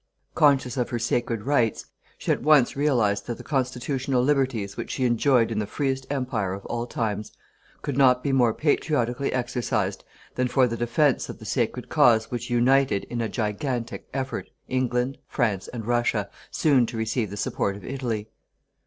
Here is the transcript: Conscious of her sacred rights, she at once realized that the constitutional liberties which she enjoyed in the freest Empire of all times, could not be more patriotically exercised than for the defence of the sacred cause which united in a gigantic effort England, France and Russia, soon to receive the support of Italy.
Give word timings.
Conscious 0.33 0.77
of 0.77 0.89
her 0.89 0.97
sacred 0.97 1.43
rights, 1.43 1.85
she 2.17 2.31
at 2.31 2.41
once 2.41 2.75
realized 2.75 3.27
that 3.27 3.37
the 3.37 3.43
constitutional 3.43 4.23
liberties 4.23 4.75
which 4.75 4.89
she 4.89 5.05
enjoyed 5.05 5.51
in 5.51 5.59
the 5.59 5.67
freest 5.67 6.07
Empire 6.09 6.53
of 6.53 6.65
all 6.65 6.87
times, 6.87 7.33
could 7.83 7.95
not 7.95 8.23
be 8.23 8.31
more 8.31 8.51
patriotically 8.51 9.31
exercised 9.31 10.03
than 10.33 10.47
for 10.47 10.65
the 10.65 10.75
defence 10.75 11.29
of 11.29 11.37
the 11.37 11.45
sacred 11.45 11.87
cause 11.87 12.31
which 12.31 12.49
united 12.49 13.03
in 13.11 13.21
a 13.21 13.29
gigantic 13.29 14.07
effort 14.11 14.49
England, 14.67 15.19
France 15.27 15.67
and 15.67 15.85
Russia, 15.85 16.31
soon 16.49 16.87
to 16.87 16.97
receive 16.97 17.29
the 17.29 17.37
support 17.37 17.75
of 17.75 17.85
Italy. 17.85 18.27